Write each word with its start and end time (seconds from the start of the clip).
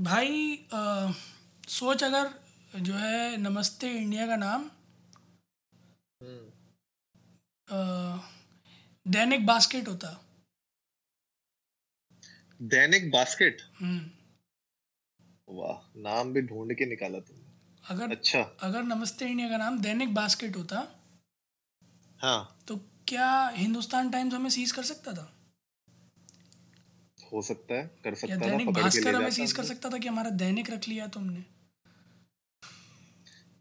भाई 0.00 0.56
अ, 0.72 1.10
सोच 1.68 2.02
अगर 2.04 2.28
जो 2.80 2.94
है 2.94 3.36
नमस्ते 3.36 3.90
इंडिया 3.92 4.26
का 4.26 4.36
नाम। 4.36 4.70
दैनिक 9.06 9.46
बास्केट 9.46 9.88
होता। 9.88 10.12
दैनिक 12.62 13.10
बास्केट? 13.10 13.62
हम्म, 13.80 14.10
वाह 15.48 16.00
नाम 16.00 16.32
भी 16.32 16.42
ढूंढ 16.42 16.74
के 16.74 16.86
निकाला 16.86 17.18
तुमने। 17.18 17.50
अगर 17.84 18.10
अच्छा। 18.10 18.40
अगर 18.60 18.82
नमस्ते 18.82 19.26
इंडिया 19.26 19.48
का 19.48 19.56
नाम 19.56 19.78
दैनिक 19.80 20.14
बास्केट 20.14 20.56
होता 20.56 20.86
हाँ। 22.20 22.58
तो 22.68 22.76
क्या 23.08 23.48
हिंदुस्तान 23.48 24.10
टाइम्स 24.10 24.34
हमें 24.34 24.50
सीज 24.50 24.72
कर 24.72 24.84
सकता 24.84 25.12
था? 25.12 25.39
हो 27.32 27.42
सकता 27.42 27.74
है 27.74 27.90
कर 28.04 28.14
सकता 28.14 28.36
था 28.36 28.40
दैनिक 28.40 28.66
पकड़ 28.66 28.76
के 28.76 28.82
भास्कर 28.82 29.14
हमें 29.14 29.30
सीज 29.30 29.52
कर 29.52 29.64
सकता 29.64 29.90
था 29.90 29.98
कि 29.98 30.08
हमारा 30.08 30.30
दैनिक 30.30 30.70
रख 30.70 30.88
लिया 30.88 31.06
तुमने। 31.06 31.44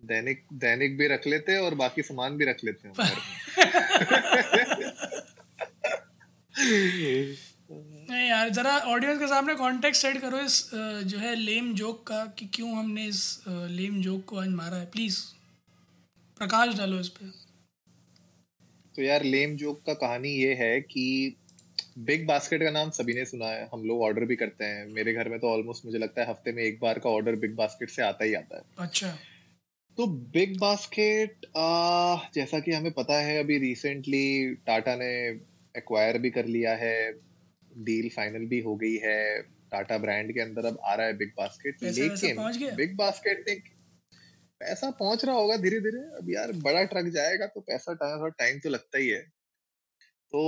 दैनिक 0.06 0.46
दैनिक 0.54 0.98
भी 0.98 1.08
रख 1.08 1.28
लेते 1.28 1.52
हैं 1.52 1.60
और 1.60 1.76
बाकी 1.76 2.02
सामान 2.02 2.38
भी 2.38 2.46
रख 2.46 2.58
लेते 2.64 2.88
हैं। 2.88 2.96
नहीं 8.12 8.30
यार 8.30 8.50
जरा 8.50 8.78
ऑडियंस 8.78 9.20
के 9.20 9.28
सामने 9.28 9.56
कॉन्टेक्स्ट 9.56 10.02
सेट 10.02 10.22
करो 10.22 10.40
इस 10.40 10.72
जो 11.04 11.18
है 11.18 11.36
लेम 11.36 11.74
जोक 11.74 12.08
का 12.08 12.26
कि 12.26 12.46
क्यों 12.46 12.78
हमने 12.78 13.06
इस 13.06 13.44
लेम 13.48 14.02
जोक 14.02 14.26
को 14.26 14.38
आज 14.38 14.48
मारा 14.48 14.78
है। 14.78 14.86
प्लीज़ 14.86 15.26
प्रकाश 16.38 16.76
डालो 16.76 17.00
इस 17.00 17.10
पे। 17.10 17.26
तो 18.96 19.02
यार 19.02 19.24
लेम 19.24 19.58
जोक 19.58 19.86
का 19.86 19.94
कहानी 19.94 20.30
ये 20.30 20.54
है 20.54 20.82
कि 20.82 21.36
बिग 22.00 22.26
बास्केट 22.28 22.64
का 22.64 22.70
नाम 22.72 22.90
सभी 22.90 23.14
ने 23.14 23.24
सुना 23.26 23.48
है। 23.48 23.68
हम 23.74 23.84
लोग 23.84 24.02
ऑर्डर 24.02 24.26
भी 24.26 24.36
करते 24.36 24.66
हैं। 24.66 24.86
मेरे 24.88 25.14
घर 25.14 25.30
में 25.30 25.40
तो 25.40 25.48
ऑलमोस्ट 25.48 25.86
मुझे 25.86 25.98
लगता 25.98 26.22
है 26.22 26.30
हफ़्ते 26.30 26.52
में 26.52 26.64
एक 26.64 26.80
बार 26.82 27.00
का 27.00 27.10
ऑर्डर 27.10 27.36
बिग 27.36 27.56
बास्केट 27.56 27.90
से 27.90 28.02
आता 28.02 28.26
ही 28.26 28.34
आता 28.34 28.58
है। 28.58 28.64
अच्छा। 28.80 29.08
तो 29.98 30.08
बिग 30.34 30.58
बास्केट 30.60 31.46
जैसा 32.36 32.60
कि 32.60 32.72
हमें 32.72 32.92
पता 32.92 33.20
है 33.22 33.38
अभी 33.40 33.58
रिसेंटली 33.58 34.56
टाटा 34.68 34.96
ने 34.96 35.10
एक्वायर 35.76 36.18
भी 36.18 36.30
कर 36.30 36.46
लिया 36.48 36.76
है। 36.76 37.12
डील 37.84 38.10
फाइनल 38.10 38.46
भी 38.46 38.60
हो 38.60 38.76
गई 38.76 38.96
है। 38.98 39.42
टाटा 39.72 39.98
ब्रांड 39.98 40.34
के 40.34 40.42
अंदर 40.42 40.66
अब 40.66 40.80
आ 40.84 40.94
रहा 40.96 41.08
है 41.08 41.18
बिग 41.18 41.34
बास्केट? 41.38 41.84
लेकिन 41.84 42.76
बिग 42.76 42.96
बास्केट 42.98 43.44
ने 43.50 43.56
पैसा 44.62 44.90
पहुँच 44.96 45.26
रहा 45.26 45.36
होगा 45.36 45.58
धीरे 45.58 45.80
धीरे 45.80 46.00
अब 46.18 46.30
यार 46.30 46.52
बड़ा 46.64 46.84
ट्रक 46.86 47.14
जाएगा 47.14 47.46
तो 47.48 47.62
पैसा 47.62 47.94
टाइम 48.30 48.60
तो 48.60 48.70
लगता 48.70 48.98
ही 48.98 49.08
है। 49.10 49.22
तो 49.22 50.42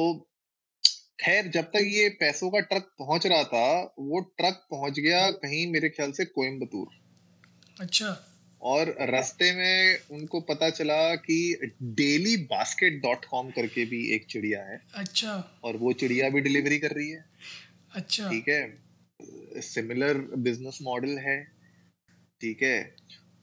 खैर 1.21 1.47
जब 1.47 1.63
तक 1.63 1.83
ये 1.83 2.09
पैसों 2.09 2.49
का 2.49 2.59
ट्रक 2.59 2.83
पहुँच 2.99 3.25
रहा 3.27 3.43
था 3.43 3.81
वो 3.99 4.19
ट्रक 4.37 4.67
पहुँच 4.71 4.99
गया 4.99 5.29
कहीं 5.31 5.71
मेरे 5.71 5.89
ख्याल 5.89 6.11
से 6.11 6.25
कोयम्बतूर 6.25 6.87
अच्छा। 7.79 8.27
और 8.61 8.95
रास्ते 9.01 9.51
में 9.51 9.99
उनको 10.11 10.41
पता 10.41 10.69
चला 10.69 11.15
कि 11.15 11.69
डेली 11.83 12.37
बास्केट 12.37 13.01
डॉट 13.01 13.25
कॉम 13.25 13.49
करके 13.49 13.85
भी 13.85 14.13
एक 14.15 14.25
चिड़िया 14.25 14.63
है। 14.63 14.81
अच्छा। 14.93 15.59
और 15.63 15.77
वो 15.77 15.93
चिड़िया 15.93 16.29
भी 16.29 16.41
डिलीवरी 16.41 16.79
कर 16.79 16.91
रही 16.91 17.09
है। 17.09 17.25
अच्छा। 17.95 18.29
ठीक 18.29 18.49
है। 18.49 19.61
सिमिलर 19.61 20.17
बिज़नेस 20.17 20.79
मॉडल 20.81 21.17
है। 21.17 21.43
ठीक 22.41 22.63
है। 22.63 22.83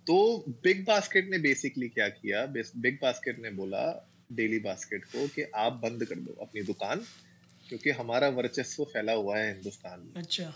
तो 0.07 0.45
बिग 0.63 0.85
बास्केट 0.85 1.31
ने 1.31 1.39
बेसिकली 1.39 1.89
क्या 1.89 2.09
किया? 2.09 2.47
बिग 2.47 2.99
बास्केट 3.03 3.39
ने 3.39 3.51
बोला 3.51 4.11
डेली 4.33 4.59
बास्केट 4.59 5.05
को 5.05 5.27
कि 5.29 5.43
आप 5.43 5.73
बंद 5.73 6.05
कर 6.05 6.15
दो 6.15 6.33
अपनी 6.33 6.63
दुकान। 6.63 7.05
क्योंकि 7.69 7.91
हमारा 7.91 8.29
वर्चस्व 8.37 8.85
फैला 8.85 9.13
हुआ 9.13 9.39
है 9.39 9.53
हिंदुस्तान 9.53 10.01
में। 10.01 10.23
अच्छा। 10.23 10.53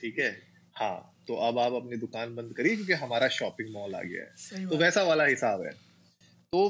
ठीक 0.00 0.18
है? 0.18 0.30
हाँ 0.76 0.96
तो 1.28 1.34
अब 1.46 1.58
आप 1.58 1.72
अपनी 1.72 1.96
दुकान 1.96 2.34
बंद 2.34 2.54
करिए 2.56 2.74
क्योंकि 2.76 2.92
हमारा 2.92 3.28
शॉपिंग 3.28 3.72
मॉल 3.74 3.94
आ 3.94 4.02
गया 4.02 4.22
है। 4.22 4.64
तो 4.66 4.76
वैसा 4.76 5.02
वाला 5.02 5.24
हिसाब 5.24 5.62
है। 5.62 5.72
तो 6.52 6.68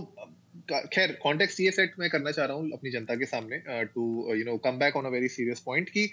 खैर 0.94 1.12
कॉन्टेक्स्ट 1.22 1.60
ये 1.60 1.70
सेट 1.70 1.92
मैं 1.98 2.08
करना 2.10 2.30
चाह 2.30 2.46
रहा 2.46 2.56
हूँ 2.56 2.70
अपनी 2.72 2.90
जनता 2.90 3.14
के 3.16 3.24
सामने 3.24 3.58
to 3.94 4.34
you 4.34 4.44
know 4.44 4.56
come 4.56 4.78
back 4.78 4.96
on 4.96 5.04
a 5.04 5.08
very 5.08 5.28
serious 5.28 5.60
point 5.60 5.90
कि 5.90 6.10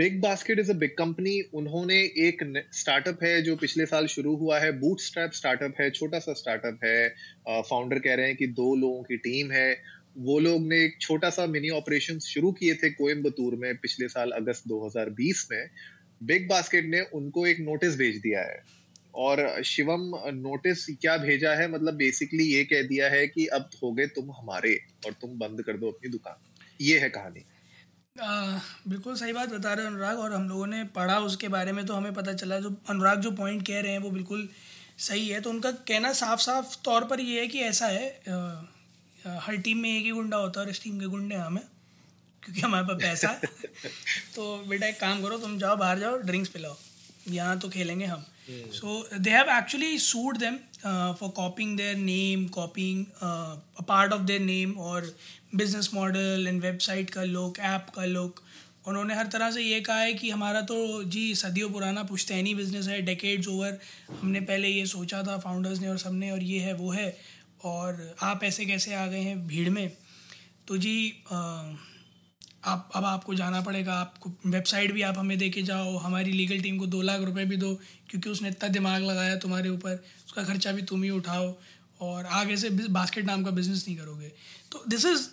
Big 0.00 0.20
Basket 0.20 0.58
is 0.58 0.70
a 0.70 0.74
big 0.74 0.90
company 0.98 1.40
उन्होंने 1.54 1.96
एक 2.26 2.44
स्टार्टअप 2.72 3.22
है 3.22 3.40
जो 3.42 3.56
पिछले 3.56 3.86
साल 3.86 4.06
शुरू 4.06 4.36
हुआ 4.36 4.58
है। 4.58 4.72
बूट 4.80 5.00
स्ट्रैप 5.00 5.32
स्टार्टअप 5.32 5.80
है 5.80 5.90
छोटा 5.90 6.18
सा 6.18 6.32
स्टार्टअप 6.32 6.84
है। 6.84 7.08
फाउंडर 7.62 7.98
कह 7.98 8.14
रहे 8.14 8.26
हैं 8.26 8.36
कि 8.36 8.46
दो 8.46 8.74
लोगों 8.76 9.02
की 9.02 9.16
टीम 9.16 9.50
है। 9.52 9.99
वो 10.18 10.38
लोग 10.38 10.66
ने 10.66 10.84
एक 10.84 10.98
छोटा 11.00 11.30
सा 11.30 11.46
मिनी 11.46 11.68
ऑपरेशन 11.68 12.18
शुरू 12.18 12.52
किए 12.52 12.74
थे 12.74 12.90
कोयम्बतूर 12.90 13.54
में 13.54 13.76
पिछले 13.76 14.08
साल 14.08 14.30
अगस्त 14.30 14.62
2020 14.68 15.48
में। 15.52 15.70
बिग 16.22 16.48
बास्केट 16.48 16.84
ने 16.84 17.00
उनको 17.00 17.46
एक 17.46 17.60
नोटिस 17.60 17.96
भेज 17.96 18.16
दिया 18.16 18.40
है। 18.40 18.64
और 19.14 19.62
शिवम 19.62 20.30
नोटिस 20.38 20.86
क्या 20.86 21.16
भेजा 21.16 21.50
है? 21.50 21.70
मतलब 21.70 21.94
बेसिकली 21.94 22.44
ये 22.44 22.64
कह 22.64 22.82
दिया 22.82 23.08
है 23.08 23.26
कि 23.26 23.46
अब 23.46 23.70
हो 23.82 23.92
गए 23.92 24.06
तुम 24.06 24.30
हमारे 24.30 24.80
और 25.06 25.12
तुम 25.12 25.38
बंद 25.38 25.62
कर 25.62 25.72
दो 25.72 25.90
अपनी 25.90 26.10
दुकान। 26.10 26.34
ये 26.80 26.98
है 26.98 27.10
कहानी। 27.10 27.44
आ, 28.20 28.58
बिल्कुल 28.88 29.14
सही 29.14 29.32
बात 29.32 29.48
बता 29.48 29.74
रहे 29.74 29.86
अनुराग 29.86 30.18
और 30.18 30.32
हम 30.32 30.48
लोगों 30.48 30.66
ने 30.66 30.84
पढ़ा 30.84 31.18
उसके 31.18 31.48
बारे 31.48 31.72
में 31.72 31.86
तो 31.86 31.94
हमें 31.94 32.14
पता 32.14 32.32
चला। 32.32 32.60
जो 32.60 32.76
अनुराग 32.88 33.20
जो 33.20 33.30
पॉइंट 33.30 33.66
कह 33.66 33.80
रहे 33.80 33.92
हैं 33.92 33.98
वो 33.98 34.10
बिल्कुल 34.10 34.48
सही 34.98 35.28
है। 35.28 35.40
तो 35.40 35.50
उनका 35.50 35.70
कहना 35.70 36.12
साफ़ 36.12 36.40
साफ़ 36.40 36.76
तौर 36.84 37.04
पर 37.04 37.20
ये 37.20 37.40
है 37.40 37.46
कि 37.46 37.58
ऐसा 37.58 37.86
है 37.86 38.20
आ, 38.28 38.62
हर 39.26 39.56
टीम 39.56 39.78
में 39.78 39.90
एक 39.98 40.04
ही 40.04 40.10
गुंडा 40.10 40.36
होता 40.36 40.60
है 40.60 40.66
और 40.66 40.70
इस 40.70 40.82
टीम 40.82 41.00
के 41.00 41.06
गुंडे 41.06 41.34
हम 41.34 41.56
हैं 41.56 41.68
क्योंकि 42.42 42.60
हमारे 42.60 42.86
पास 42.86 43.02
पैसा 43.02 43.28
है। 43.28 43.40
तो 44.34 44.56
बेटा 44.68 44.86
एक 44.86 45.00
काम 45.00 45.22
करो 45.22 45.38
तुम 45.38 45.58
जाओ 45.58 45.76
बाहर 45.76 45.98
जाओ 45.98 46.16
ड्रिंक्स 46.18 46.50
पिलाओ। 46.50 46.76
यहाँ 47.28 47.58
तो 47.58 47.68
खेलेंगे 47.68 48.04
हम। 48.04 48.24
So 48.50 49.18
they 49.18 49.30
have 49.30 49.50
actually 49.56 49.98
sued 49.98 50.36
them 50.36 50.56
for 51.20 51.28
copying 51.28 51.76
their 51.76 51.96
name 51.96 52.46
copying 52.48 53.04
a 53.04 53.82
part 53.88 54.12
of 54.12 54.22
their 54.22 54.40
name 54.40 54.72
और 54.78 55.14
बिज़नेस 55.54 55.90
मॉडल 55.94 56.44
एंड 56.48 56.62
वेबसाइट 56.62 57.10
का 57.10 57.22
लुक 57.24 57.58
ऐप 57.58 57.86
का 57.94 58.04
लुक 58.04 58.42
उन्होंने 58.88 59.14
हर 59.14 59.26
तरह 59.26 59.50
से 59.50 59.62
ये 59.62 59.80
कहा 59.80 60.00
है 60.00 60.12
कि 60.14 60.30
हमारा 60.30 60.60
तो 60.60 61.04
जी 61.04 61.34
सदियों 61.34 61.70
पुराना 61.70 62.02
पुश्तैनी 62.02 62.54
बिज़नेस 62.54 62.88
है 62.88 63.00
डेकेड्स 63.02 63.48
ओवर 63.48 63.78
हमने 64.20 64.40
पहले 64.40 64.68
ये 64.68 64.86
सोचा 64.86 65.22
था 65.22 65.36
फाउंडर्स 65.38 65.80
ने 65.80 65.88
और 65.88 65.98
सबने 65.98 66.30
और 66.30 66.42
ये 66.42 66.58
है 66.58 66.72
वो 66.74 66.90
है। 66.90 67.16
और 67.64 68.14
आप 68.22 68.44
ऐसे 68.44 68.66
कैसे 68.66 68.94
आ 68.94 69.06
गए 69.06 69.20
हैं 69.20 69.46
भीड़ 69.46 69.68
में? 69.70 69.90
तो 70.68 70.76
जी 70.76 71.08
अ, 71.30 71.36
आप 72.64 72.90
अब 72.94 73.04
आपको 73.04 73.34
जाना 73.34 73.60
पड़ेगा। 73.60 73.94
आपको 73.94 74.30
वेबसाइट 74.46 74.92
भी 74.92 75.02
आप 75.02 75.18
हमें 75.18 75.36
दे 75.38 75.48
के 75.50 75.62
जाओ। 75.62 75.96
हमारी 75.98 76.32
लीगल 76.32 76.60
टीम 76.62 76.78
को 76.78 76.86
दो 76.86 77.02
लाख 77.02 77.20
रुपए 77.20 77.44
भी 77.44 77.56
दो 77.56 77.74
क्योंकि 78.10 78.30
उसने 78.30 78.48
इतना 78.48 78.68
दिमाग 78.68 79.02
लगाया 79.02 79.36
तुम्हारे 79.38 79.68
ऊपर। 79.68 80.04
उसका 80.26 80.44
खर्चा 80.44 80.72
भी 80.72 80.82
तुम 80.82 81.02
ही 81.02 81.10
उठाओ। 81.10 81.54
और 82.00 82.26
आगे 82.26 82.56
से 82.56 82.68
बास्केट 82.70 83.24
नाम 83.24 83.42
का 83.44 83.50
बिज़नेस 83.50 83.84
नहीं 83.88 83.96
करोगे। 83.96 84.28
तो 84.72 84.82
दिस 84.88 85.04
इज़ 85.04 85.26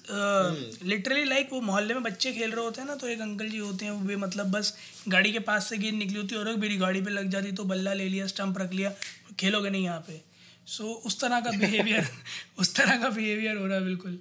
लिटरली 0.86 1.24
लाइक 1.24 1.50
वो 1.54 1.62
मोहल्ले 1.62 1.94
में 1.94 2.04
बच्चे 2.04 2.32
खेल 2.34 2.52
रहे 2.52 2.64
होते 2.66 2.82
हैं 2.82 2.88
ना 2.88 2.96
तो 2.96 3.08
एक 3.08 3.22
अंकल 3.22 3.50
जी 3.50 3.58
होते 3.58 3.86
हैं 3.86 3.92
वो 3.92 4.00
भी 4.00 4.16
मतलब 4.16 4.52
बस 4.52 4.74
गाड़ी 5.08 5.32
के 5.32 5.40
पास 5.40 5.69
से 5.69 5.78
गेंद 5.78 5.98
निकली 6.00 6.18
होती 6.18 6.36
है 6.36 6.42
और 6.42 6.56
मेरी 6.56 6.78
गाड़ी 6.78 7.01
पे 7.01 7.12
लग 7.12 7.30
जाती 7.30 7.51
तो 7.51 7.63
बल्ला 7.63 7.94
ले 7.94 8.07
लिया 8.10 8.28
स्टंप 8.28 8.57
रख 8.57 8.74
लिया 8.74 8.92
खेलोगे 9.40 9.69
नहीं 9.69 9.84
यहाँ 9.84 10.00
पे। 10.00 10.22
सो 10.68 10.84
so, 10.84 10.90
उस 10.90 11.19
तरह 11.22 11.40
का 11.40 11.52
बिहेवियर 11.52 12.08
उस 12.60 12.75
तरह 12.75 13.02
का 13.02 13.10
बिहेवियर 13.10 13.58
हो 13.58 13.66
रहा 13.66 13.78
है 13.78 13.84
बिल्कुल। 13.84 14.19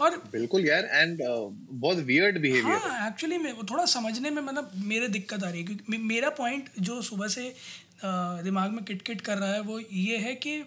और 0.00 0.16
बिल्कुल 0.32 0.66
यार 0.68 0.84
एंड 0.84 1.18
बहुत 1.22 1.96
वियर्ड 1.98 2.38
बिहेवियर 2.40 2.78
हाँ। 2.78 3.08
एक्चुअली 3.08 3.38
मैं 3.38 3.52
वो 3.52 3.62
थोड़ा 3.70 3.84
समझने 3.84 4.30
में 4.30 4.42
मतलब 4.42 4.70
मेरे 4.84 5.08
दिक्कत 5.08 5.44
आ 5.44 5.48
रही 5.48 5.60
है 5.60 5.66
क्योंकि 5.66 5.98
मेरा 5.98 6.30
पॉइंट 6.30 6.68
जो 6.80 7.00
सुबह 7.02 7.28
से 7.28 7.48
अ, 7.48 8.40
दिमाग 8.42 8.70
में 8.70 8.84
किट 8.84 9.02
किट 9.02 9.20
कर 9.20 9.38
रहा 9.38 9.52
है 9.52 9.60
वो 9.60 9.78
ये 9.92 10.16
है 10.16 10.34
कि 10.34 10.60
अ, 10.60 10.66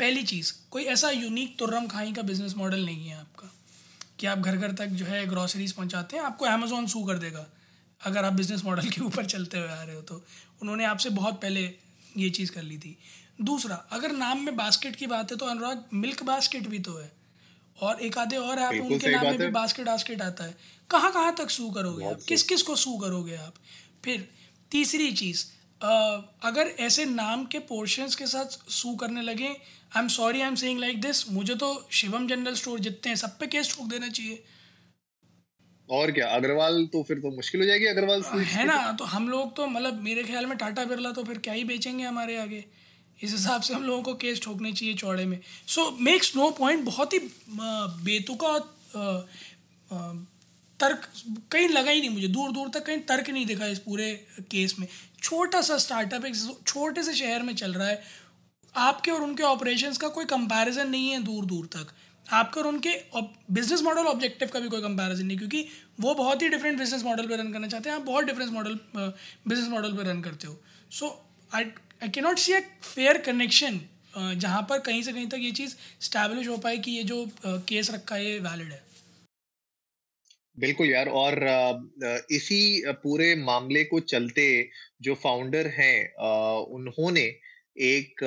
पहली 0.00 0.22
चीज़ 0.22 0.52
कोई 0.70 0.84
ऐसा 0.84 1.10
यूनिक 1.10 1.58
तुर्रम 1.58 1.86
खाई 1.86 2.12
का 2.12 2.22
बिज़नेस 2.22 2.54
मॉडल 2.56 2.84
नहीं 2.84 3.08
है 3.08 3.16
आपका 3.20 3.50
कि 4.18 4.26
आप 4.26 4.38
घर 4.38 4.56
घर 4.56 4.72
तक 4.72 4.86
जो 4.86 5.04
है 5.04 5.26
ग्रॉसरीज 5.26 5.72
पहुंचाते 5.72 6.16
हैं 6.16 6.24
आपको 6.24 6.44
अमेजोन 6.44 6.86
सू 6.86 7.04
कर 7.04 7.18
देगा 7.18 7.46
अगर 8.00 8.24
आप 8.24 8.32
बिज़नेस 8.32 8.64
मॉडल 8.64 8.88
के 8.88 9.00
ऊपर 9.00 9.24
चलते 9.26 9.58
हुए 9.58 9.68
आ 9.68 9.82
रहे 9.82 9.94
हो 9.96 10.02
तो। 10.02 10.24
उन्होंने 10.62 10.84
आपसे 10.84 11.10
बहुत 11.10 11.40
पहले 11.42 11.62
ये 12.16 12.30
चीज़ 12.30 12.52
कर 12.52 12.62
ली 12.62 12.78
थी। 12.78 12.96
दूसरा 13.38 13.76
अगर 13.92 14.12
नाम 14.14 14.44
में 14.44 14.56
बास्केट 14.56 14.96
की 14.96 15.06
बात 15.06 15.30
है 15.30 15.36
तो 15.36 15.46
अनुराग 15.46 15.84
मिल्क 15.94 16.22
बास्केट 16.24 16.68
भी 16.68 16.78
तो 16.80 16.96
है। 16.98 17.10
और 17.78 18.00
एक 18.00 18.18
आधे 18.18 18.36
और 18.38 18.58
ऐप 18.58 18.82
उनके 18.82 19.10
नाम 19.10 19.26
में 19.26 19.38
भी 19.38 19.48
बास्केट 19.50 19.86
बास्केट 19.86 20.22
आता 20.22 20.44
है। 20.44 20.56
कहाँ 20.90 21.12
कहाँ 21.12 21.34
तक 21.36 21.50
सू 21.50 21.70
करोगे 21.70 22.06
आप? 22.06 22.20
किस 22.28 22.42
किस 22.44 22.62
को 22.62 22.76
सू 22.76 22.96
करोगे 22.98 23.36
आप? 23.36 23.54
फिर 24.04 24.28
तीसरी 24.70 25.12
चीज़ 25.14 25.44
अगर 26.44 26.74
ऐसे 26.80 27.04
नाम 27.06 27.44
के 27.46 27.58
पोर्शंस 27.66 28.14
के 28.14 28.26
साथ 28.26 28.58
सू 28.72 28.94
करने 28.96 29.22
लगे 29.22 29.48
I'm 29.98 30.08
sorry 30.10 30.40
I'm 30.48 30.54
saying 30.56 30.80
like 30.80 31.00
this 31.00 31.30
मुझे 31.30 31.54
तो 31.54 31.68
शिवम 31.92 32.26
जनरल 32.28 32.54
स्टोर 32.54 32.80
जितने 32.80 33.10
हैं 33.10 33.16
सब 33.16 33.38
पे 33.38 33.46
केस 33.46 33.74
ठोक 33.74 33.86
देना 33.88 34.08
चाहिए। 34.08 34.42
और 35.88 36.10
क्या? 36.12 36.26
अग्रवाल 36.28 36.84
तो 36.86 37.02
फिर 37.02 37.18
तो 37.18 37.30
मुश्किल 37.36 37.60
हो 37.60 37.66
जाएगी 37.66 37.86
अग्रवाल 37.86 38.22
है 38.46 38.64
ना? 38.66 38.92
तो 38.92 39.04
हम 39.06 39.28
लोग 39.28 39.54
तो 39.56 39.66
मतलब 39.68 40.02
मेरे 40.02 40.24
ख्याल 40.24 40.46
में 40.46 40.56
टाटा 40.58 40.84
बिरला 40.84 41.12
तो 41.12 41.24
फिर 41.24 41.38
क्या 41.38 41.54
ही 41.54 41.64
बेचेंगे 41.64 42.04
हमारे 42.04 42.36
आगे। 42.38 42.64
इस 43.20 43.32
हिसाब 43.32 43.62
से 43.62 43.74
हम 43.74 43.84
लोगों 43.84 44.02
को 44.02 44.14
केस 44.16 44.40
ठोकने 44.42 44.72
चाहिए 44.72 44.94
चौड़े 44.96 45.24
में। 45.26 45.38
सो 45.68 45.90
मेक्स 46.00 46.34
नो 46.36 46.50
पॉइंट 46.58 46.84
बहुत 46.84 47.12
ही 47.12 47.18
बेतुका 48.04 48.58
तर्क, 50.80 51.08
कहीं 51.52 51.68
लगा 51.68 51.90
ही 51.90 52.00
नहीं 52.00 52.10
मुझे। 52.10 52.28
दूर 52.28 52.52
दूर 52.52 52.68
तक 52.68 52.84
कहीं 52.86 52.98
तर्क 53.04 53.30
नहीं 53.30 53.46
दिखा 53.46 53.66
इस 53.66 53.78
पूरे 53.80 54.12
केस 54.50 54.74
में। 54.78 54.86
छोटा 55.22 55.60
सा 55.62 55.78
स्टार्टअप 55.78 56.24
एक 56.24 56.34
छोटे 56.66 57.02
से 57.02 57.14
शहर 57.14 57.42
में 57.42 57.54
चल 57.54 57.72
रहा 57.72 57.88
है। 57.88 58.02
आपके 58.74 59.10
और 59.10 59.22
उनके 59.22 59.42
ऑपरेशंस 59.44 59.98
का 59.98 60.08
कोई 60.10 60.24
कंपैरिजन 60.26 60.88
नहीं 60.88 61.10
है 61.10 61.22
दूर 61.24 61.44
दूर 61.46 61.66
तक। 61.66 61.92
आपके 62.26 62.60
और 62.60 62.66
उनके 62.66 62.90
बिज़नेस 63.50 63.82
मॉडल 63.82 64.06
ऑब्जेक्टिव 64.06 64.48
का 64.48 64.60
भी 64.60 64.68
कोई 64.68 64.80
कंपैरिजन 64.82 65.26
नहीं, 65.26 65.38
क्योंकि 65.38 65.64
वो 66.00 66.14
बहुत 66.14 66.42
ही 66.42 66.48
डिफरेंट 66.48 66.78
बिज़नेस 66.78 67.04
मॉडल 67.04 67.26
पर 67.28 67.38
रन 67.38 67.52
करना 67.52 67.68
चाहते 67.68 67.90
हैं। 67.90 67.96
आप 67.96 68.02
बहुत 68.02 68.24
डिफरेंट 68.24 68.52
मॉडल 68.52 68.78
बिज़नेस 68.94 69.68
मॉडल 69.68 69.92
पर 69.92 70.06
रन 70.06 70.20
करते 70.22 70.46
हो। 70.46 70.60
सो 70.90 71.06
आई 71.06 71.27
आई 71.52 71.64
के 72.10 72.20
not 72.20 72.38
see 72.38 72.52
a 72.52 72.60
fair 72.84 73.18
connection 73.22 73.80
जहाँ 74.16 74.62
पर 74.70 74.78
कहीं 74.80 75.02
से 75.02 75.12
कहीं 75.12 75.26
तक 75.28 75.38
ये 75.40 75.50
चीज़ 75.52 75.74
स्टैब्लिश 76.00 76.48
हो 76.48 76.56
पाए 76.58 76.76
कि 76.78 76.90
ये 76.90 77.02
जो 77.04 77.24
केस 77.68 77.90
रखा 77.90 78.16
है 78.16 78.38
वैलिड 78.40 78.72
है। 78.72 78.82
बिल्कुल 80.58 80.88
यार, 80.88 81.08
और 81.08 81.34
इसी 82.30 82.82
पूरे 83.02 83.34
मामले 83.38 83.84
को 83.84 84.00
चलते 84.12 84.46
जो 85.02 85.14
फाउंडर 85.14 85.66
हैं 85.74 85.98
उन्होंने 86.74 87.24
एक 87.88 88.24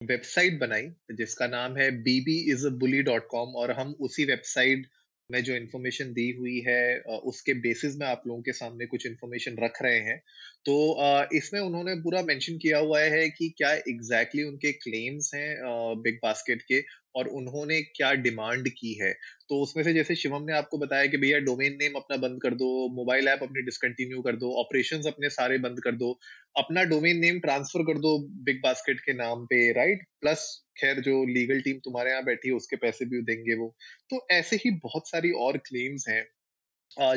वेबसाइट 0.00 0.58
बनाई, 0.60 0.86
जिसका 1.12 1.46
नाम 1.48 1.76
है 1.76 1.90
BB 2.02 2.38
is 2.52 2.66
bully 2.80 3.02
dot 3.02 3.26
com 3.30 3.56
और 3.56 3.70
हम 3.72 3.94
उसी 4.00 4.24
वेबसाइट 4.24 4.86
में 5.30 5.42
जो 5.44 5.54
इन्फॉर्मेशन 5.54 6.12
दी 6.12 6.30
हुई 6.30 6.58
है 6.60 7.00
उसके 7.00 7.54
बेसिस 7.54 7.96
में 7.96 8.06
आप 8.06 8.22
लोगों 8.26 8.42
के 8.42 8.52
सामने 8.52 8.86
कुछ 8.86 9.06
इन्फॉर्मेशन 9.06 9.56
रख 9.58 9.82
रहे 9.82 9.98
हैं 9.98 10.18
तो 10.64 10.76
इसमें 11.32 11.60
उन्होंने 11.60 11.94
पूरा 11.94 12.22
मेंशन 12.22 12.58
किया 12.58 12.78
हुआ 12.78 13.00
है 13.00 13.28
कि 13.30 13.48
क्या 13.58 13.72
एग्जैक्टली 13.72 14.42
exactly 14.42 14.52
उनके 14.52 14.72
क्लेम्स 14.72 15.30
हैं 15.34 15.56
बिग 16.02 16.18
बास्केट 16.22 16.62
के 16.62 16.80
और 17.14 17.28
उन्होंने 17.30 17.80
क्या 17.96 18.12
डिमांड 18.22 18.68
की 18.70 18.92
है? 18.94 19.12
तो 19.48 19.60
उसमें 19.62 19.82
से 19.84 19.92
जैसे 19.92 20.14
शिवम 20.16 20.44
ने 20.44 20.52
आपको 20.52 20.78
बताया 20.78 21.06
कि 21.06 21.16
भैया 21.16 21.38
डोमेन 21.40 21.76
नेम 21.80 21.94
अपना 21.96 22.16
बंद 22.18 22.40
कर 22.42 22.54
दो, 22.54 22.88
मोबाइल 22.94 23.28
ऐप 23.28 23.42
अपने 23.42 23.62
डिसकंटिन्यू 23.62 24.22
कर 24.22 24.36
दो 24.36 24.52
ऑपरेशंस 24.60 25.06
अपने 25.06 25.30
सारे 25.30 25.58
बंद 25.58 25.80
कर 25.84 25.92
दो, 25.94 26.12
अपना 26.56 26.84
डोमेन 26.84 27.18
नेम 27.18 27.40
ट्रांसफ़र 27.40 27.82
कर 27.84 27.98
दो 27.98 28.18
बिग 28.44 28.60
बास्केट 28.62 29.00
के 29.00 29.12
नाम 29.14 29.44
पे 29.46 29.70
राइट 29.72 30.04
प्लस 30.20 30.48
खैर, 30.80 31.00
जो 31.00 31.24
लीगल 31.26 31.60
टीम 31.60 31.78
तुम्हारे 31.84 32.10
यहाँ 32.10 32.24
बैठी 32.24 32.48
है, 32.48 32.54
उसके 32.54 32.76
पैसे 32.78 33.04
भी 33.04 33.22
देंगे 33.24 33.54
वो। 33.54 33.74
तो 34.10 34.26
ऐसे 34.30 34.56
ही 34.56 34.70
बहुत 34.82 35.08
सारी 35.08 35.30
और 35.40 35.58
क्लेम्स 35.66 36.08
हैं 36.08 36.26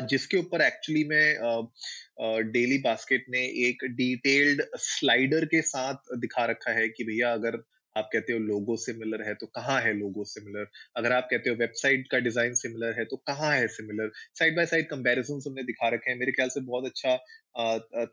जिसके 0.08 0.36
ऊपर 0.36 0.62
एक्चुअली 0.62 1.02
में 1.04 2.50
डेली 2.52 2.76
बास्केट 2.78 3.24
ने 3.30 3.40
एक 3.68 3.84
डिटेल्ड 3.92 4.62
स्लाइडर 4.78 5.44
के 5.44 5.62
साथ 5.62 6.14
दिखा 6.16 6.44
रखा 6.46 6.72
है 6.72 6.88
कि 6.88 7.04
भैया 7.04 7.32
अगर 7.32 7.56
आप 7.96 8.08
कहते 8.12 8.32
हो 8.32 8.38
लोगो 8.40 8.76
सिमिलर 8.76 9.22
है 9.22 9.34
तो 9.34 9.46
कहाँ 9.48 9.80
है 9.82 9.92
लोगो 9.94 10.24
सिमिलर? 10.26 10.66
अगर 10.96 11.12
आप 11.12 11.28
कहते 11.30 11.50
हो 11.50 11.56
वेबसाइट 11.56 12.06
का 12.10 12.18
डिज़ाइन 12.20 12.54
सिमिलर 12.56 12.98
है 12.98 13.04
तो 13.04 13.16
कहाँ 13.26 13.52
है 13.52 13.68
similar? 13.70 14.10
Side 14.38 14.56
by 14.56 14.66
side 14.66 14.88
comparison 14.88 15.40
हमने 15.46 15.62
दिखा 15.64 15.88
रखे 15.88 16.10
हैं। 16.10 16.18
मेरे 16.18 16.32
ख्याल 16.32 16.48
से 16.48 16.60
बहुत 16.62 16.86
अच्छा 16.86 17.16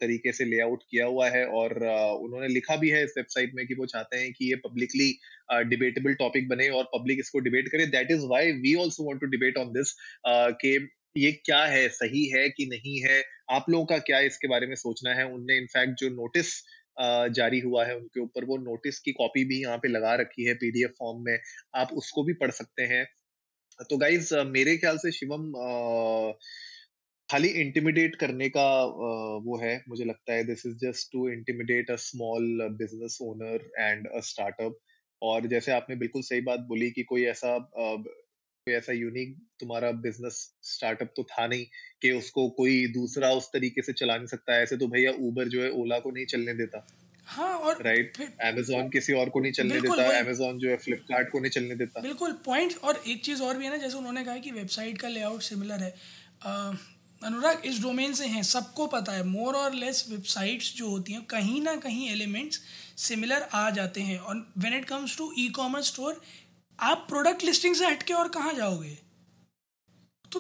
तरीके 0.01 0.31
से 0.31 0.45
लेआउट 0.45 0.83
किया 0.89 1.05
हुआ 1.07 1.29
है 1.29 1.45
और 1.47 1.73
उन्होंने 1.73 2.47
लिखा 2.49 2.75
भी 2.77 2.89
है 2.89 3.03
इस 3.03 3.13
वेबसाइट 3.17 3.51
में 3.55 3.65
कि 3.67 3.75
वो 3.75 3.85
चाहते 3.87 4.17
हैं 4.17 4.31
कि 4.33 4.49
ये 4.49 4.55
पब्लिकली 4.65 5.11
डिबेटेबल 5.69 6.13
टॉपिक 6.15 6.47
बने 6.49 6.69
और 6.71 6.83
पब्लिक 6.93 7.19
इसको 7.19 7.39
डिबेट 7.41 7.69
करे। 7.71 7.85
That 7.87 8.11
is 8.11 8.25
why 8.27 8.51
we 8.61 8.75
also 8.81 9.03
want 9.03 9.21
to 9.21 9.27
debate 9.29 9.57
on 9.57 9.71
this 9.73 9.95
के 10.27 10.75
ये 11.15 11.31
क्या 11.45 11.63
है, 11.65 11.87
सही 11.89 12.25
है 12.29 12.47
कि 12.49 12.65
नहीं 12.65 12.99
है? 13.01 13.21
आप 13.51 13.65
लोगों 13.69 13.85
का 13.85 13.97
क्या 14.01 14.19
इसके 14.27 14.47
बारे 14.47 14.67
में 14.67 14.75
सोचना 14.77 15.13
है? 15.13 15.25
उनने 15.27 15.57
इनफैक्ट 15.57 15.99
जो 15.99 16.09
नोटिस 16.11 16.53
जारी 17.31 17.59
हुआ 17.59 17.85
है 17.85 17.95
उनके 17.97 18.21
ऊपर। 18.21 18.45
वो 18.45 18.57
नोटिस 18.59 18.99
की 18.99 19.11
कॉपी 19.13 19.43
भी 19.45 19.61
यहाँ 19.61 19.77
पे 19.77 19.87
लगा 19.89 20.15
रखी 20.17 20.45
है 20.47 20.53
पीडीएफ 20.55 20.93
फॉर्म 20.99 21.23
में। 21.25 21.37
आप 21.75 21.93
उसको 21.95 22.23
भी 22.25 22.33
पढ़ 22.41 22.51
सकते 22.53 22.83
हैं। 22.93 23.05
तो 23.89 23.97
गाइज़ 23.97 24.33
मेरे 24.47 24.77
ख्याल 24.77 24.97
से 24.97 25.11
शिवम 25.11 25.51
खाली 27.29 27.47
इंटिमिडेट 27.61 28.15
करने 28.15 28.47
का 28.49 28.63
वो 29.45 29.57
है, 29.63 29.75
मुझे 29.89 30.05
लगता 30.05 30.33
है। 30.33 30.43
This 30.45 30.65
is 30.67 30.75
just 30.77 31.11
to 31.13 31.27
intimidate 31.29 31.91
a 31.91 31.95
small 31.99 32.67
business 32.79 33.17
owner 33.23 33.69
and 33.79 34.07
a 34.09 34.19
startup 34.29 34.77
और 35.21 35.47
जैसे 35.47 35.71
आपने 35.71 35.95
बिल्कुल 35.97 36.21
सही 36.23 36.41
बात 36.41 36.59
बोली 36.69 36.89
कि 36.91 37.03
कोई 37.03 37.25
ऐसा 37.27 37.55
कोई 38.71 38.77
ऐसा 38.77 38.93
यूनिक 38.93 39.35
तुम्हारा 39.59 39.91
बिज़नेस 40.03 40.35
स्टार्टअप 40.65 41.13
तो 41.15 41.23
था 41.23 41.47
नहीं 41.47 41.65
कि 42.01 42.11
उसको 42.13 42.47
कोई 42.57 42.85
दूसरा 42.93 43.31
उस 43.33 43.47
तरीके 43.47 43.81
से 43.81 43.93
चला 43.93 44.15
नहीं 44.17 44.27
सकता। 44.27 44.61
ऐसे 44.61 44.77
तो 44.77 44.87
भैया 44.87 45.11
उबर 45.21 45.47
जो 45.47 45.63
है 45.63 45.69
ओला 45.81 45.99
को 45.99 46.11
नहीं 46.11 46.25
चलने 46.25 46.53
देता। 46.55 46.85
हाँ 47.27 47.53
और 47.57 47.83
राइट 47.83 48.17
अमेजोन 48.43 48.89
किसी 48.89 49.13
और 49.13 49.29
को 49.29 49.39
नहीं 49.39 49.51
चलने 49.51 49.81
देता 49.81 50.07
अमेजोन 50.19 50.57
जो 50.59 50.69
है 50.69 50.77
फ्लिपकार्ट 50.77 51.29
को 51.31 51.39
नहीं 51.39 51.51
चलने 51.51 51.75
देता। 51.75 52.01
बिल्कुल 52.01 52.31
पॉइंट 52.45 52.77
और 52.83 53.03
एक 53.07 53.23
चीज़ 53.25 53.43
और 53.43 53.57
भी 53.57 53.65
है 53.65 53.71
ना 53.71 53.77
जैसे 53.77 53.97
उन्होंने 53.97 54.23
कहा 54.25 54.37
कि 54.37 54.51
वेबसाइट 54.51 54.97
का 54.97 55.07
लेआउट 55.09 55.41
सिमिलर 55.41 55.83
है। 55.83 55.93
अनुराग 57.21 57.65
इस 57.65 57.81
डोमेन 57.81 58.13
से 58.13 58.25
हैं 58.27 58.41
सबको 58.43 58.85
पता 58.87 59.11
है 59.11 59.23
मोर 59.23 59.55
और 59.55 59.73
लेस 59.75 60.05
वेबसाइट्स 60.09 60.73
जो 60.75 60.87
होती 60.89 61.13
हैं 61.13 61.25
कहीं 61.29 61.61
ना 61.61 61.75
कहीं 61.79 62.09
एलिमेंट्स 62.09 62.61
सिमिलर 62.97 63.47
आ 63.53 63.69
जाते 63.69 64.01
हैं। 64.01 64.17
और 64.19 64.35
when 64.57 64.73
it 64.73 64.85
comes 64.85 65.17
to 65.17 65.31
e 65.39 65.47
commerce 65.55 65.87
store 65.87 66.21
आप 66.79 67.05
प्रोडक्ट 67.09 67.43
लिस्टिंग 67.43 67.75
से 67.75 67.85
हटके 67.85 68.13
और 68.13 68.27
कहाँ 68.29 68.53
जाओगे? 68.53 68.97
तो 70.31 70.39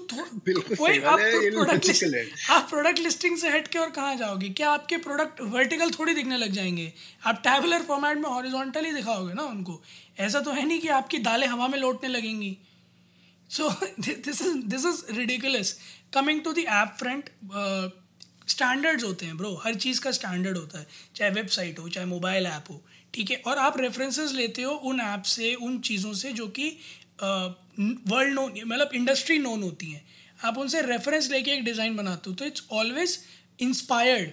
वही 0.79 0.99
आप 1.11 1.19
प्रोडक्ट 1.19 2.49
आप 2.49 2.67
प्रोडक्ट 2.69 2.99
लिस्टिंग 2.99 3.37
से 3.37 3.49
हट 3.49 3.67
के 3.67 3.79
और 3.79 3.89
कहाँ 3.91 4.15
जाओगे? 4.15 4.49
क्या 4.49 4.69
आपके 4.69 4.97
प्रोडक्ट 4.97 5.41
वर्टिकल 5.55 5.91
थोड़ी 5.91 6.13
दिखने 6.13 6.37
लग 6.37 6.51
जाएँगे? 6.51 6.91
आप 7.25 7.41
टैबुलर 7.43 7.83
फॉर्मेट 7.83 8.17
में 8.17 8.29
हॉरिजॉन्टल 8.29 8.85
ही 8.85 8.91
दिखाओगे 8.93 9.33
ना 9.33 9.43
उनको? 9.43 9.81
ऐसा 10.19 10.39
तो 10.39 10.51
है 10.51 10.65
नहीं 10.65 10.79
कि 10.79 10.87
आपकी 10.99 11.17
दालें 11.19 11.47
हवा 11.47 11.67
में 11.67 11.77
लौटने 11.79 12.09
लगेंगी। 12.09 12.57
So 13.49 13.69
this 13.99 14.41
is 14.41 14.57
this 14.65 14.85
is 14.85 15.03
ridiculous 15.17 15.77
coming 16.13 16.41
to 16.41 16.53
the 16.53 16.65
app 16.69 16.95
front 16.99 17.29
standards 18.49 19.03
होते 19.03 19.25
हैं 19.25 19.37
ब्रो 19.37 19.53
हर 19.65 19.75
चीज़ 19.75 20.01
का 20.01 20.11
स्टैंडर्ड 20.11 20.57
होता 20.57 20.79
है 20.79 20.87
चाहे 21.15 21.31
वेबसाइट 21.31 21.79
हो 21.79 21.89
चाहे 21.89 22.05
मोबाइल 22.07 22.45
ऐप 22.47 22.65
हो। 22.69 22.81
ठीक 23.13 23.31
है? 23.31 23.37
और 23.37 23.57
आप 23.59 23.79
रेफरेंसेस 23.79 24.31
लेते 24.33 24.61
हो 24.61 24.71
उन 24.71 24.99
ऐप 25.01 25.23
से, 25.25 25.53
उन 25.55 25.79
चीज़ों 25.81 26.13
से 26.15 26.31
जो 26.33 26.47
कि 26.49 26.69
वर्ल्ड 27.21 28.33
नोन 28.33 28.53
मतलब 28.57 28.89
इंडस्ट्री 28.95 29.37
नोन 29.39 29.63
होती 29.63 29.91
हैं। 29.91 30.03
आप 30.39 30.57
उनसे 30.57 30.81
रेफरेंस 30.81 31.29
लेके 31.31 31.51
एक 31.51 31.63
डिज़ाइन 31.65 31.95
बनाते 31.95 32.29
हो 32.29 32.35
तो 32.35 32.45
it's 32.45 32.63
always 32.73 33.17
inspired 33.59 34.29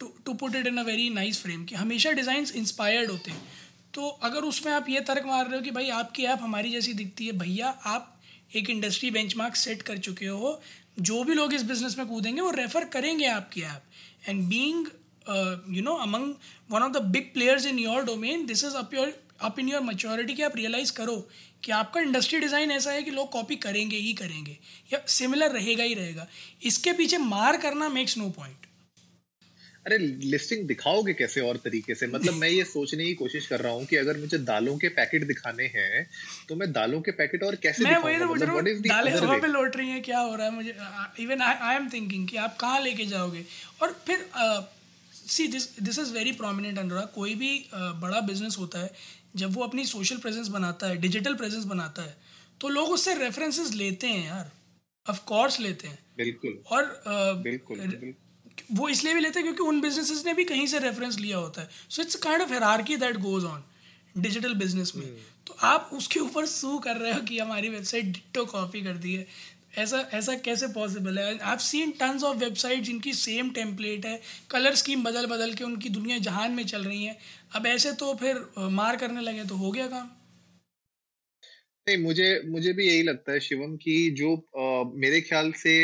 to 0.00 0.32
put 0.34 0.54
it 0.56 0.66
in 0.66 0.76
a 0.76 0.82
very 0.84 1.08
nice 1.10 1.40
frame 1.42 1.64
कि 1.64 1.74
हमेशा 1.74 2.10
डिज़ाइन 2.12 2.46
इंस्पायर्ड 2.56 3.10
होते 3.10 3.30
हैं। 3.30 3.40
तो 3.94 4.08
अगर 4.22 4.44
उसमें 4.44 4.72
आप 4.72 4.88
ये 4.88 5.00
तर्क 5.02 5.26
मार 5.26 5.46
रहे 5.46 5.56
हो 5.56 5.62
कि 5.62 5.70
भाई 5.70 5.88
आपकी 5.92 6.24
ऐप 6.24 6.38
हमारी 6.42 6.70
जैसी 6.70 6.92
दिखती 6.94 7.26
है, 7.26 7.32
भैया 7.34 7.68
आप 7.68 8.14
एक 8.56 8.70
इंडस्ट्री 8.70 9.10
बेंचमार्क 9.10 9.56
सेट 9.56 9.82
कर 9.82 9.98
चुके 9.98 10.26
हो, 10.26 10.60
जो 11.00 11.22
भी 11.24 11.34
लोग 11.34 11.54
इस 11.54 11.62
बिज़नेस 11.64 11.96
में 11.98 12.06
कूदेंगे 12.06 12.40
वो 12.40 12.50
रेफ़र 12.52 12.84
करेंगे 12.86 13.26
आपकी 13.28 13.62
app 13.62 14.28
and 14.28 14.42
being 14.48 14.86
you 15.28 15.82
know 15.82 15.94
among 16.02 16.34
one 16.70 16.82
of 16.82 16.92
the 16.92 17.02
big 17.12 17.32
players 17.34 17.66
in 17.66 17.78
your 17.78 18.04
domain 18.04 18.46
this 18.46 18.64
is 18.64 18.76
up 18.76 18.94
your 18.94 19.12
up 19.40 19.58
in 19.58 19.68
your 19.68 19.82
maturity 19.82 20.34
कि 20.34 20.42
आप 20.42 20.56
रियलाइज़ 20.56 20.92
करो 20.92 21.16
कि 21.64 21.72
आपका 21.72 22.00
इंडस्ट्री 22.00 22.38
डिज़ाइन 22.40 22.70
ऐसा 22.70 22.90
है 22.90 23.02
कि 23.02 23.10
लोग 23.10 23.30
कॉपी 23.32 23.56
करेंगे 23.56 23.96
ही 23.96 24.12
करेंगे। 24.14 24.56
या 24.92 25.00
सिमिलर 25.08 25.50
रहेगा 25.50 25.84
ही 25.84 25.94
रहेगा। 25.94 26.26
इसके 26.62 26.92
पीछे 26.92 27.18
मार 27.18 27.56
करना 27.56 27.88
मेक्स 27.88 28.16
नो 28.18 28.28
पॉइंट 28.30 28.66
अरे 29.86 29.98
लिस्टिंग 29.98 30.66
दिखाओगे 30.68 31.12
कैसे 31.14 31.40
और 31.40 31.56
तरीके 31.56 31.94
से? 31.94 32.06
मतलब 32.06 32.34
मैं 32.34 32.48
ये 32.48 32.64
सोचने 32.64 33.04
की 33.04 33.14
कोशिश 33.14 33.46
कर 33.46 33.60
रहा 33.60 33.72
हूँ 33.72 33.84
कि 33.86 33.96
अगर 33.96 34.18
मुझे 34.18 34.38
दालों 34.40 34.76
के 34.78 34.88
पैकेट 34.96 35.26
दिखाने 35.26 35.64
हैं 35.74 36.06
तो 36.48 36.56
मैं 36.56 36.70
दालों 36.72 37.00
के 37.00 37.10
पैकेट 37.20 37.42
और 37.42 37.54
कैसे 37.62 37.84
मैं 37.84 37.96
वही 37.98 38.18
तो 38.18 38.26
हूँ 38.26 38.62
दालें 38.88 39.12
हवा 39.12 39.38
पे 39.38 39.46
लौट 39.48 39.76
रही 39.76 39.88
हैं 39.88 40.02
क्या 40.02 40.18
हो 40.18 40.34
रहा 40.34 40.46
है 40.46 40.54
मुझे? 40.54 40.74
इवन 41.20 41.42
आई 41.42 41.76
एम 41.76 41.88
थिंकिंग 41.90 42.28
कि 42.28 42.36
आप 42.38 42.56
कहाँ 42.56 42.80
लेके 42.80 43.06
जाओगे? 43.06 43.44
और 43.82 44.00
फिर 44.06 44.28
see 45.28 45.46
this 45.48 45.80
this 45.80 45.98
is 45.98 46.12
very 46.12 46.32
prominent 46.32 46.78
Anurag 46.78 47.08
कोई 47.14 47.34
भी 47.34 47.68
बड़ा 47.74 48.20
बिज़नेस 48.20 48.58
होता 48.58 48.78
है 48.78 48.94
जब 49.36 49.54
वो 49.54 49.64
अपनी 49.64 49.84
सोशल 49.84 50.16
प्रेजेंस 50.16 50.48
बनाता 50.48 50.86
है 50.86 50.96
डिजिटल 50.96 51.34
प्रेजेंस 51.34 51.64
बनाता 51.64 52.02
है 52.02 52.16
तो 52.60 52.68
लोग 52.68 52.90
उससे 52.90 53.14
रेफरेंसेस 53.14 53.72
लेते 53.74 54.06
हैं 54.06 54.26
यार। 54.26 54.50
ऑफ़ 55.06 55.18
कोर्स 55.24 55.60
लेते 55.60 55.88
हैं। 55.88 55.98
बिल्कुल। 56.16 56.62
और 56.66 56.82
uh, 56.82 57.42
बिल्कुल, 57.42 57.78
बिल्कुल. 57.78 58.14
वो 58.72 58.88
इसलिए 58.88 59.14
भी 59.14 59.20
लेते 59.20 59.40
हैं 59.40 59.44
क्योंकि 59.44 59.68
उन 59.68 59.80
बिजनेसेस 59.80 60.22
ने 60.26 60.34
भी 60.34 60.44
कहीं 60.44 60.66
से 60.66 60.78
रेफरेंस 60.78 61.18
लिया 61.18 61.36
होता 61.36 61.62
है। 61.62 61.70
So 61.90 62.02
it's 62.02 62.14
kind 62.14 62.42
of 62.42 62.52
hierarchy 62.52 62.96
that 62.96 63.16
goes 63.16 63.44
on 63.44 63.62
digital 64.18 64.54
business 64.54 64.92
में। 64.96 65.04
Hmm. 65.04 65.46
तो 65.46 65.56
आप 65.62 65.90
उसके 65.92 66.20
ऊपर 66.20 66.46
सू 66.46 66.78
कर 66.78 66.96
रहे 66.96 67.12
हो 67.12 67.20
कि 67.20 67.38
हमारी 67.38 67.68
वेबसाइट 67.68 68.04
डिट्टो 68.04 68.44
कॉपी 68.46 68.82
कर 68.82 68.96
दी 68.96 69.14
है। 69.14 69.26
ऐसा 69.72 69.98
ऐसा 70.14 70.34
कैसे 70.44 70.66
पॉसिबल 70.66 71.18
है? 71.18 71.24
I 71.26 71.38
have 71.44 71.58
seen 71.62 71.90
tons 72.00 72.22
of 72.24 72.36
website 72.36 72.80
जिनकी 72.82 73.12
सेम 73.14 73.50
टेम्पलेट 73.50 74.06
है 74.06 74.20
कलर 74.50 74.74
स्कीम 74.74 75.02
बदल 75.04 75.26
बदल 75.26 75.52
के 75.54 75.64
उनकी 75.64 75.88
दुनिया 75.88 76.18
जहान 76.18 76.52
में 76.52 76.64
चल 76.66 76.84
रही 76.84 77.04
है। 77.04 77.16
अब 77.54 77.66
ऐसे 77.66 77.92
तो 77.94 78.14
फिर 78.14 78.44
मार 78.72 78.96
करने 78.96 79.20
लगे 79.20 79.44
तो 79.44 79.56
हो 79.56 79.70
गया 79.72 79.86
काम। 79.86 80.10
नहीं 81.86 81.98
मुझे 81.98 82.40
मुझे 82.46 82.72
भी 82.72 82.86
यही 82.86 83.02
लगता 83.02 83.32
है 83.32 83.40
शिवम 83.40 83.76
की 83.76 84.10
जो 84.12 84.34
आ, 84.34 84.90
मेरे 84.96 85.20
ख्याल 85.20 85.52
से 85.56 85.74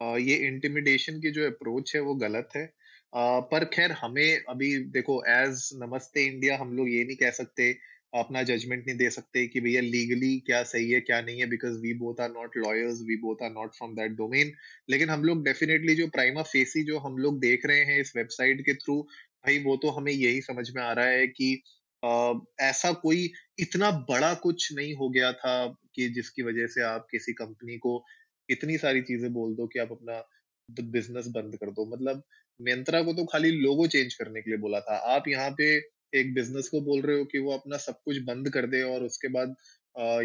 आ, 0.00 0.16
ये 0.16 0.36
इंटिमिडेशन 0.48 1.20
की 1.20 1.30
जो 1.30 1.46
अप्रोच 1.46 1.94
है 1.94 2.00
वो 2.00 2.14
गलत 2.16 2.48
है। 2.56 2.64
आ, 3.12 3.40
पर 3.40 3.64
खैर 3.72 3.92
हमें 3.92 4.44
अभी 4.48 4.76
देखो 4.92 5.22
एज 5.30 5.68
नमस्ते 5.76 6.24
इंडिया 6.26 6.58
हम 6.58 6.76
लोग 6.76 6.90
ये 6.90 7.04
नहीं 7.04 7.16
कह 7.16 7.30
सकते 7.30 7.72
अपना 8.12 8.42
जजमेंट 8.42 8.86
नहीं 8.86 8.96
दे 8.96 9.08
सकते 9.10 9.46
कि 9.46 9.60
भैया 9.60 9.80
लीगली 9.80 10.38
क्या 10.46 10.62
सही 10.62 10.90
है 10.90 11.00
क्या 11.00 11.20
नहीं 11.20 11.40
है 11.40 11.46
because 11.46 11.78
we 11.78 11.92
both 11.94 12.20
are 12.20 12.30
not 12.30 12.56
lawyers 12.56 13.00
we 13.02 13.16
both 13.16 13.42
are 13.42 13.50
not 13.50 13.74
from 13.74 13.94
that 13.94 14.12
domain 14.12 14.52
लेकिन 14.90 15.10
हम 15.10 15.24
लोग 15.24 15.44
डेफिनेटली 15.44 15.94
जो 15.94 16.06
प्राइमा 16.08 16.42
फेसी 16.42 16.82
जो 16.84 16.98
हम 16.98 17.18
लोग 17.18 17.40
देख 17.40 17.66
रहे 17.66 17.84
हैं 17.84 18.00
इस 18.00 18.12
वेबसाइट 18.16 18.60
के 18.60 18.74
थ्रू 18.74 19.00
भाई 19.44 19.58
वो 19.58 19.76
तो 19.76 19.90
हमें 19.90 20.12
यही 20.12 20.40
समझ 20.40 20.70
में 20.70 20.82
आ 20.82 20.92
रहा 20.92 21.06
है 21.06 21.26
कि 21.28 21.62
आ, 22.02 22.32
ऐसा 22.60 22.92
कोई 22.92 23.30
इतना 23.58 23.90
बड़ा 24.10 24.32
कुछ 24.34 24.72
नहीं 24.72 24.94
हो 24.94 25.08
गया 25.10 25.32
था 25.32 25.54
कि 25.94 26.08
जिसकी 26.10 26.42
वजह 26.42 26.66
से 26.66 26.82
आप 26.82 27.06
किसी 27.10 27.32
कंपनी 27.32 27.76
को 27.78 28.02
इतनी 28.48 28.78
सारी 28.78 29.02
चीज़ें 29.02 29.32
बोल 29.32 29.54
दो 29.54 29.66
कि 29.66 29.78
आप 29.78 29.92
अपना 29.92 30.22
बिज़नेस 30.68 31.26
बंद 31.28 31.56
कर 31.56 31.70
दो। 31.70 31.84
मतलब 31.86 32.22
मियंत्रा 32.60 33.02
को 33.02 33.12
तो 33.12 33.24
खाली 33.24 33.50
लोगो 33.52 33.86
चेंज 33.86 34.14
करने 34.14 34.40
के 34.42 34.50
लिए 34.50 34.58
बोला 34.58 34.80
था। 34.80 34.96
आप 35.14 35.28
यहाँ 35.28 35.50
पे 35.50 35.68
एक 36.14 36.34
बिज़नेस 36.34 36.68
को 36.68 36.80
बोल 36.82 37.00
रहे 37.02 37.18
हो 37.18 37.24
कि 37.24 37.38
वो 37.38 37.52
अपना 37.52 37.76
सब 37.78 38.00
कुछ 38.04 38.18
बंद 38.24 38.48
कर 38.50 38.66
दे 38.66 38.82
और 38.84 39.02
उसके 39.04 39.28
बाद 39.36 39.54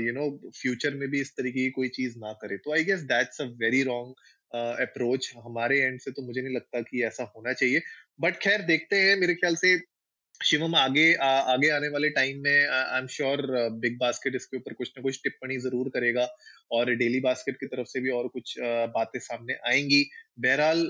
यू 0.02 0.14
नो 0.14 0.30
फ्यूचर 0.56 0.94
में 0.96 1.08
भी 1.10 1.22
इस 1.22 1.32
तरीके 1.38 1.60
की 1.60 1.70
कोई 1.72 1.88
चीज़ 1.96 2.18
ना 2.20 2.32
करे। 2.42 2.58
तो 2.58 2.74
I 2.74 2.84
guess 2.84 3.02
that's 3.12 3.42
a 3.42 3.46
very 3.62 3.84
wrong 3.84 4.14
approach 4.82 5.32
हमारे 5.46 5.80
एंड 5.82 6.00
से 6.00 6.12
तो 6.12 6.26
मुझे 6.26 6.42
नहीं 6.42 6.56
लगता 6.56 6.82
कि 6.82 7.04
ऐसा 7.04 7.32
होना 7.36 7.54
चाहिए। 7.54 7.82
बट 8.22 8.40
खैर 8.42 8.62
देखते 8.66 9.02
हैं 9.02 9.16
मेरे 9.20 9.34
ख्याल 9.36 9.56
से 9.56 9.78
शिवम 10.42 10.76
आगे 10.76 11.14
आ, 11.14 11.28
आगे 11.28 11.70
आने 11.70 11.88
वाले 11.90 12.10
टाइम 12.12 12.42
में 12.44 12.68
I 12.68 13.00
am 13.00 13.08
sure 13.08 13.42
Big 13.82 13.98
Basket 14.00 14.36
इसके 14.36 14.58
ऊपर 14.58 14.74
कुछ 14.74 14.92
ना 14.98 15.02
कुछ 15.04 15.20
टिप्पणी 15.24 15.58
ज़रूर 15.60 15.90
करेगा। 15.90 16.26
और 16.72 16.94
डेली 16.96 17.20
बास्केट 17.22 17.56
की 17.58 17.66
तरफ़ 17.68 17.88
से 17.88 18.00
भी 18.02 18.10
और 18.12 18.28
कुछ 18.30 18.56
बातें 18.96 19.20
सामने 19.22 19.54
आएँगी। 19.68 20.04
बहरहाल 20.38 20.82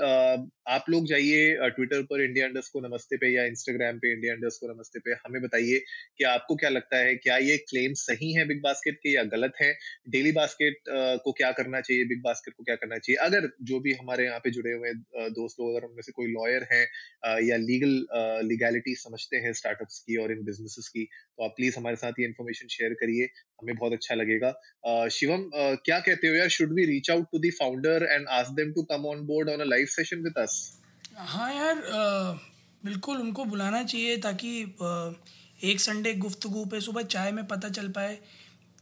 आप 0.69 0.85
लोग 0.89 1.05
जाइए 1.07 1.69
ट्विटर 1.75 2.01
पर 2.05 2.21
इंडिया 2.23 2.45
इंडस्ट 2.47 2.71
को 2.73 2.79
नमस्ते 2.81 3.17
पे 3.17 3.27
या 3.29 3.43
इंस्टाग्राम 3.45 3.97
पे 3.99 4.11
इंडिया 4.13 4.33
इंडस्ट 4.33 4.61
को 4.61 4.67
नमस्ते 4.73 4.99
पे, 4.99 5.11
हमें 5.17 5.41
बताइए 5.41 5.79
कि 6.17 6.23
आपको 6.25 6.55
क्या 6.55 6.69
लगता 6.69 6.97
है, 6.97 7.15
क्या 7.17 7.37
ये 7.39 7.57
क्लेम 7.69 7.93
सही 7.97 8.31
है 8.33 8.45
बिग 8.47 8.61
बास्केट 8.63 8.95
के 9.03 9.13
या 9.13 9.23
गलत 9.35 9.53
है? 9.61 9.71
डेली 10.09 10.31
बास्केट 10.31 10.79
को 11.23 11.31
क्या 11.33 11.51
करना 11.51 11.81
चाहिए? 11.81 12.05
बिग 12.05 12.21
बास्केट 12.23 12.53
को 12.57 12.63
क्या 12.63 12.75
करना 12.75 12.97
चाहिए? 12.97 13.17
अगर 13.27 13.49
जो 13.63 13.79
भी 13.79 13.93
हमारे 13.93 14.25
यहाँ 14.25 14.39
पे 14.43 14.51
जुड़े 14.51 14.73
हुए 14.73 14.93
दोस्त 15.31 15.59
लोग, 15.59 15.75
अगर 15.75 15.87
उनमें 15.87 16.01
से 16.01 16.11
कोई 16.11 16.27
लॉयर 16.29 16.67
है 16.73 16.83
या 17.47 17.57
लीगल 17.59 17.95
लीगैलिटी 18.47 18.95
समझते 18.97 19.37
हैं 19.45 19.53
स्टार्टअप्स 19.53 19.99
की 20.01 20.17
और 20.23 20.31
इन 20.31 20.43
बिजनेसेस 20.45 20.87
की 20.89 21.07
तो 21.37 21.45
आप 21.45 21.53
प्लीज़ 21.55 21.77
हमारे 21.77 21.95
साथ 21.95 22.19
ये 22.19 22.25
इन्फॉर्मेशन 22.25 22.67
शेयर 22.67 22.93
करिए, 22.93 23.25
हमें 23.61 23.75
बहुत 23.75 23.93
अच्छा 23.93 24.15
लगेगा। 24.15 24.51
शिवम 25.09 25.49
क्या 25.55 25.99
कहते 25.99 26.27
हो 26.27 26.35
यार 26.35 26.49
should 26.49 26.73
we 26.73 26.85
reach 26.85 27.09
out 27.11 27.25
to 27.31 27.39
the 27.39 27.51
founder 27.53 28.07
and 28.11 28.27
ask 28.33 28.51
them 28.55 28.71
to 28.73 28.83
come 28.91 29.05
on 29.05 29.25
board 29.27 29.49
on 29.49 29.59
a 29.59 29.65
live 29.65 29.85
session 29.91 30.23
with 30.23 30.37
us 30.37 30.57
हाँ 31.27 31.53
यार 31.53 31.81
बिल्कुल 32.83 33.17
उनको 33.17 33.45
बुलाना 33.45 33.83
चाहिए 33.83 34.17
ताकि 34.17 34.49
एक 35.63 35.79
संडे 35.79 36.13
गुफ्तगु 36.15 36.65
पे 36.65 36.81
सुबह 36.81 37.01
चाय 37.13 37.31
में 37.31 37.45
पता 37.47 37.69
चल 37.69 37.87
पाए 37.91 38.17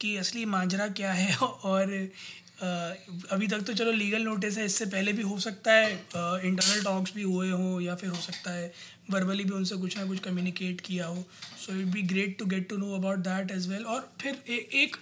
कि 0.02 0.16
असली 0.18 0.46
माजरा 0.46 0.88
क्या 0.94 1.12
है 1.14 1.36
और 1.72 1.94
अभी 2.62 3.48
तक 3.48 3.62
तो 3.68 3.74
चलो 3.74 3.92
लीगल 3.92 4.22
नोटिस 4.24 4.58
है 4.58 4.66
इससे 4.66 4.86
पहले 4.86 5.14
भी 5.14 5.22
हो 5.22 5.40
सकता 5.40 5.74
है 5.74 5.92
इंटरनल 5.92 6.84
टॉक्स 6.84 7.14
भी 7.14 7.24
हुए 7.24 7.50
हों 7.50 7.82
या 7.82 7.96
फिर 7.96 8.10
हो 8.10 8.22
सकता 8.22 8.52
है 8.52 8.72
वर्बली 9.12 9.44
भी 9.44 9.54
उनसे 9.54 9.76
कुछ 9.78 9.98
ना 9.98 10.06
कुछ 10.06 10.20
कम्युनिकेट 10.20 10.82
किया 10.82 11.08
हो। 11.08 11.26
So 11.66 11.76
it 11.82 11.88
be 11.88 12.02
great 12.14 12.38
to 12.40 12.46
get 12.46 12.70
to 12.70 12.78
know 12.78 12.94
about 12.96 13.20
that 13.28 13.52
as 13.52 13.68
well 13.70 13.86
और 13.86 14.10
फिर 14.22 14.42
ए, 14.50 14.56
एक 14.74 14.96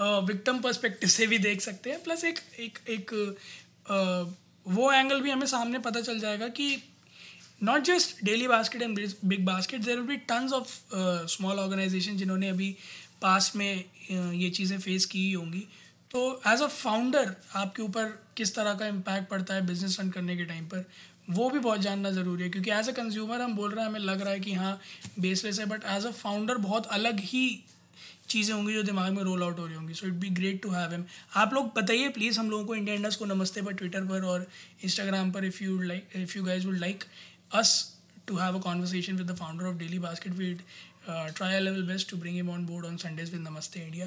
विक्टम 0.00 0.58
पर्सपेक्टिव 0.58 1.08
से 1.08 1.26
भी 1.26 1.38
देख 1.38 1.60
सकते 1.60 1.90
हैं 1.90 2.02
प्लस 2.02 2.24
एक 2.24 2.38
एक 2.58 2.78
एक 2.90 3.10
uh, 3.10 4.38
वो 4.66 4.92
एंगल 4.92 5.20
भी 5.20 5.30
हमें 5.30 5.46
सामने 5.46 5.78
पता 5.78 6.00
चल 6.00 6.18
जाएगा 6.20 6.48
कि 6.48 6.76
not 7.62 7.82
just 7.84 8.24
Daily 8.24 8.48
Basket 8.48 8.82
and 8.82 8.98
Big 9.24 9.44
Basket 9.46 9.80
there 9.80 10.00
be 10.00 10.16
tons 10.28 10.52
of 10.52 10.68
small 11.28 11.58
organisation 11.58 12.16
जिन्होंने 12.16 12.48
अभी 12.48 12.74
पास 13.22 13.52
में 13.56 13.84
ये 14.10 14.50
चीज़ें 14.50 14.78
फेस 14.78 15.04
की 15.06 15.32
होंगी। 15.32 15.66
तो 16.10 16.20
एज 16.48 16.62
अ 16.62 16.66
फाउंडर 16.66 17.34
आपके 17.56 17.82
ऊपर 17.82 18.04
किस 18.36 18.54
तरह 18.54 18.74
का 18.74 18.86
इम्पैक्ट 18.86 19.28
पड़ता 19.30 19.54
है 19.54 19.66
बिज़नेस 19.66 19.98
रन 20.00 20.10
करने 20.10 20.36
के 20.36 20.44
टाइम 20.44 20.64
पर, 20.66 20.84
वो 21.30 21.48
भी 21.50 21.58
बहुत 21.58 21.80
जानना 21.80 22.10
ज़रूरी 22.10 22.42
है। 22.42 22.48
क्योंकि 22.50 22.70
एज 22.70 22.88
अ 22.88 22.92
कंज्यूमर 22.92 23.40
हम 23.40 23.54
बोल 23.56 23.70
रहे 23.70 23.84
हैं, 23.84 23.90
हमें 23.90 24.00
लग 24.00 24.22
रहा 24.22 24.32
है 24.32 24.40
कि 24.40 24.52
हाँ 24.54 24.80
बेसलेस 25.20 25.60
है 25.60 25.66
बट 25.66 25.84
एज 25.96 26.06
अ 26.06 26.10
फाउंडर 26.12 26.58
बहुत 26.58 26.86
अलग 26.98 27.20
ही 27.24 27.44
चीज़ें 28.28 28.54
होंगी 28.54 28.74
जो 28.74 28.82
दिमाग 28.82 29.12
में 29.12 29.22
रोल 29.22 29.42
आउट 29.42 29.58
हो 29.58 29.66
रही 29.66 29.76
होंगी। 29.76 29.94
So 29.94 30.06
it 30.06 30.12
be 30.14 30.28
great 30.30 30.62
to 30.62 30.70
have 30.70 30.92
him 30.92 31.04
आप 31.36 31.54
लोग 31.54 31.72
बताइए 31.76 32.08
प्लीज़ 32.18 32.38
हम 32.40 32.50
लोगों 32.50 32.64
को 32.64 32.74
इंडिया 32.74 32.96
इंडस 32.96 33.16
को 33.16 33.24
नमस्ते 33.26 33.62
पर 33.62 33.72
ट्विटर 33.74 34.04
पर 34.06 34.24
और 34.24 34.46
इंस्टाग्राम 34.84 35.32
पर 35.32 35.44
if 35.44 35.62
you 35.64 35.80
like 35.82 36.16
if 36.16 36.36
you 36.38 36.44
guys 36.44 36.66
would 36.66 36.78
like 36.78 37.04
us 37.52 37.72
to 38.26 38.36
have 38.36 38.58
a 38.58 38.60
conversation 38.62 39.16
with 39.16 39.30
the 39.30 39.36
founder 39.36 39.66
of 39.66 39.76
Daily 39.76 39.98
Basket 39.98 40.32
we'd 40.34 40.62
try 41.08 41.60
level 41.60 41.82
best 41.84 42.10
to 42.10 42.16
bring 42.16 42.36
him 42.36 42.50
on 42.50 42.66
board 42.66 42.86
on 42.86 42.96
Sundays 42.96 43.32
with 43.32 43.40
नमस्ते 43.40 43.80
India 43.80 44.06